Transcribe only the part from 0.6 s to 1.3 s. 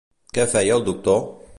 el doctor?